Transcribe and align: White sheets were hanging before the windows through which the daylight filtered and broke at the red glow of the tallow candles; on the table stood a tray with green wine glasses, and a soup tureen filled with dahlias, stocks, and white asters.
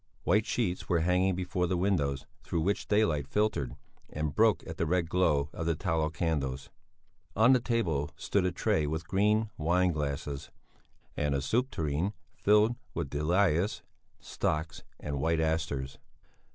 White 0.23 0.47
sheets 0.47 0.89
were 0.89 1.01
hanging 1.01 1.35
before 1.35 1.67
the 1.67 1.77
windows 1.77 2.25
through 2.41 2.61
which 2.61 2.87
the 2.87 2.95
daylight 2.95 3.27
filtered 3.27 3.75
and 4.09 4.33
broke 4.33 4.65
at 4.65 4.77
the 4.77 4.87
red 4.87 5.07
glow 5.07 5.51
of 5.53 5.67
the 5.67 5.75
tallow 5.75 6.09
candles; 6.09 6.71
on 7.35 7.53
the 7.53 7.59
table 7.59 8.09
stood 8.15 8.43
a 8.43 8.51
tray 8.51 8.87
with 8.87 9.07
green 9.07 9.51
wine 9.59 9.91
glasses, 9.91 10.49
and 11.15 11.35
a 11.35 11.39
soup 11.43 11.69
tureen 11.69 12.13
filled 12.33 12.75
with 12.95 13.11
dahlias, 13.11 13.83
stocks, 14.19 14.81
and 14.99 15.19
white 15.19 15.39
asters. 15.39 15.99